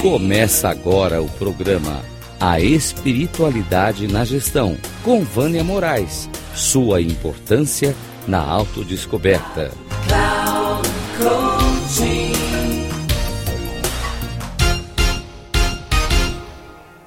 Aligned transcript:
Começa 0.00 0.68
agora 0.68 1.20
o 1.20 1.28
programa 1.28 2.04
A 2.38 2.60
Espiritualidade 2.60 4.06
na 4.06 4.24
Gestão, 4.24 4.78
com 5.02 5.24
Vânia 5.24 5.64
Moraes. 5.64 6.30
Sua 6.54 7.02
importância 7.02 7.96
na 8.24 8.40
autodescoberta. 8.40 9.72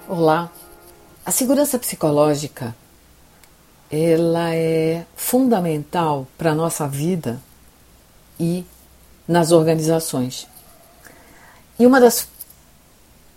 Olá. 0.06 0.52
A 1.26 1.32
segurança 1.32 1.80
psicológica 1.80 2.76
ela 3.90 4.54
é 4.54 5.06
fundamental 5.16 6.28
para 6.38 6.52
a 6.52 6.56
nossa 6.56 6.90
vida 6.90 7.42
e 8.38 8.66
nas 9.26 9.54
organizações. 9.54 10.46
E 11.80 11.86
uma 11.86 12.02
das, 12.02 12.28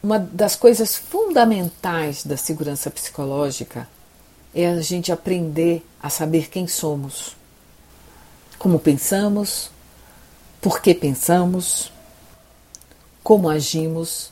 uma 0.04 0.18
das 0.18 0.54
coisas 0.54 0.96
fundamentais 0.96 2.26
da 2.26 2.36
segurança 2.36 2.90
psicológica 2.90 3.88
é 4.54 4.68
a 4.68 4.82
gente 4.82 5.10
aprender 5.10 5.82
a 5.98 6.10
saber 6.10 6.50
quem 6.50 6.68
somos, 6.68 7.34
como 8.58 8.78
pensamos, 8.78 9.70
por 10.60 10.82
que 10.82 10.94
pensamos, 10.94 11.90
como 13.22 13.48
agimos 13.48 14.30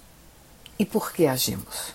e 0.79 0.85
por 0.85 1.11
que 1.11 1.27
agimos. 1.27 1.95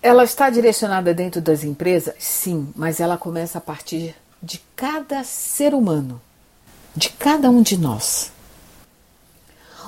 Ela 0.00 0.22
está 0.22 0.48
direcionada 0.48 1.12
dentro 1.12 1.40
das 1.40 1.64
empresas? 1.64 2.14
Sim, 2.20 2.72
mas 2.76 3.00
ela 3.00 3.18
começa 3.18 3.58
a 3.58 3.60
partir 3.60 4.14
de 4.40 4.62
cada 4.76 5.24
ser 5.24 5.74
humano, 5.74 6.22
de 6.94 7.10
cada 7.10 7.50
um 7.50 7.60
de 7.60 7.76
nós. 7.76 8.30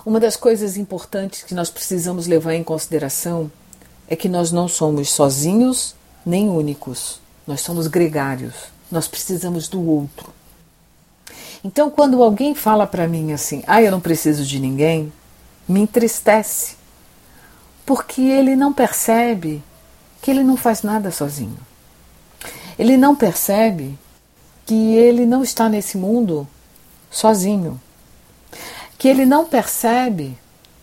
Uma 0.08 0.18
das 0.18 0.36
coisas 0.36 0.78
importantes 0.78 1.42
que 1.42 1.54
nós 1.54 1.68
precisamos 1.68 2.26
levar 2.26 2.54
em 2.54 2.64
consideração 2.64 3.52
é 4.08 4.16
que 4.16 4.26
nós 4.26 4.50
não 4.50 4.66
somos 4.66 5.12
sozinhos 5.12 5.94
nem 6.24 6.48
únicos. 6.48 7.20
Nós 7.46 7.60
somos 7.60 7.86
gregários. 7.88 8.54
Nós 8.90 9.06
precisamos 9.06 9.68
do 9.68 9.86
outro. 9.86 10.32
Então, 11.62 11.90
quando 11.90 12.22
alguém 12.22 12.54
fala 12.54 12.86
para 12.86 13.06
mim 13.06 13.34
assim, 13.34 13.62
ah, 13.66 13.82
eu 13.82 13.90
não 13.90 14.00
preciso 14.00 14.46
de 14.46 14.58
ninguém, 14.58 15.12
me 15.68 15.80
entristece, 15.80 16.76
porque 17.84 18.22
ele 18.22 18.56
não 18.56 18.72
percebe 18.72 19.62
que 20.22 20.30
ele 20.30 20.42
não 20.42 20.56
faz 20.56 20.82
nada 20.82 21.10
sozinho. 21.10 21.58
Ele 22.78 22.96
não 22.96 23.14
percebe 23.14 23.98
que 24.64 24.94
ele 24.94 25.26
não 25.26 25.42
está 25.42 25.68
nesse 25.68 25.98
mundo 25.98 26.48
sozinho. 27.10 27.78
Que 28.98 29.08
ele 29.08 29.24
não 29.24 29.46
percebe 29.46 30.36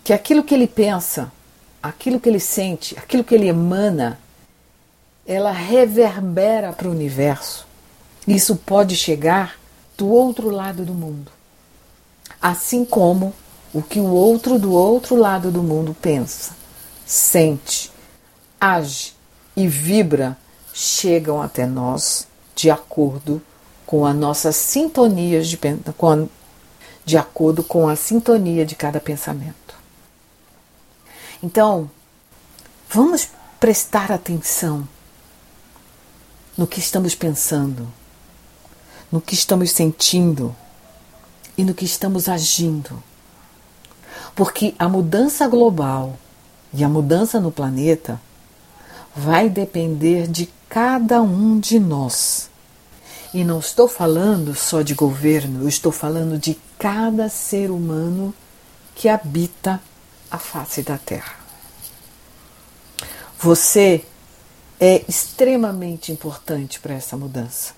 que 0.03 0.13
aquilo 0.13 0.44
que 0.44 0.55
ele 0.55 0.67
pensa, 0.67 1.31
aquilo 1.83 2.19
que 2.19 2.30
ele 2.30 2.39
sente, 2.39 2.97
aquilo 2.97 3.23
que 3.23 3.35
ele 3.35 3.47
emana, 3.47 4.19
ela 5.25 5.52
reverbera 5.52 6.71
para 6.71 6.88
o 6.88 6.91
universo. 6.91 7.67
Isso 8.27 8.55
pode 8.55 8.95
chegar 8.95 9.59
do 9.97 10.08
outro 10.08 10.49
lado 10.49 10.86
do 10.86 10.93
mundo. 10.93 11.31
Assim 12.41 12.86
como 12.86 13.33
o 13.73 13.81
que 13.81 13.99
o 13.99 14.08
outro 14.08 14.58
do 14.58 14.73
outro 14.73 15.16
lado 15.16 15.52
do 15.52 15.61
mundo 15.61 15.95
pensa, 15.99 16.55
sente, 17.05 17.91
age 18.59 19.13
e 19.55 19.67
vibra 19.67 20.38
chegam 20.73 21.41
até 21.41 21.66
nós 21.66 22.27
de 22.55 22.69
acordo 22.69 23.41
com 23.86 24.05
a 24.05 24.13
nossa 24.13 24.52
sintonia 24.52 25.41
de, 25.41 25.58
com 25.97 26.09
a, 26.09 26.25
de 27.06 27.17
acordo 27.17 27.64
com 27.64 27.88
a 27.88 27.95
sintonia 27.95 28.66
de 28.66 28.75
cada 28.75 29.00
pensamento. 29.00 29.75
Então, 31.42 31.89
vamos 32.89 33.30
prestar 33.60 34.11
atenção 34.11 34.88
no 36.58 36.65
que 36.65 36.80
estamos 36.80 37.14
pensando, 37.14 37.88
no 39.11 39.21
que 39.21 39.36
estamos 39.36 39.71
sentindo 39.71 40.55
e 41.58 41.64
no 41.64 41.73
que 41.73 41.86
estamos 41.86 42.27
agindo. 42.27 43.02
Porque 44.36 44.73
a 44.80 44.89
mudança 44.89 45.48
global 45.48 46.17
e 46.73 46.83
a 46.83 46.89
mudança 46.89 47.39
no 47.39 47.52
planeta 47.52 48.20
vai 49.15 49.49
depender 49.49 50.27
de 50.27 50.49
cada 50.67 51.21
um 51.21 51.60
de 51.60 51.80
nós. 51.80 52.49
E 53.35 53.43
não 53.43 53.59
estou 53.59 53.87
falando 53.87 54.55
só 54.55 54.81
de 54.81 54.93
governo, 54.93 55.63
eu 55.63 55.67
estou 55.67 55.91
falando 55.91 56.37
de 56.37 56.57
cada 56.79 57.27
ser 57.27 57.69
humano 57.69 58.33
que 58.95 59.09
habita 59.09 59.81
a 60.31 60.37
face 60.37 60.81
da 60.81 60.97
Terra. 60.97 61.35
Você 63.37 64.05
é 64.79 65.03
extremamente 65.05 66.13
importante 66.13 66.79
para 66.79 66.93
essa 66.93 67.17
mudança, 67.17 67.73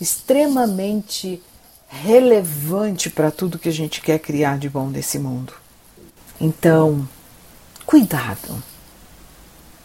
extremamente 0.00 1.40
relevante 1.86 3.08
para 3.08 3.30
tudo 3.30 3.60
que 3.60 3.68
a 3.68 3.72
gente 3.72 4.00
quer 4.00 4.18
criar 4.18 4.58
de 4.58 4.68
bom 4.68 4.88
nesse 4.88 5.20
mundo. 5.20 5.52
Então, 6.40 7.08
cuidado 7.86 8.60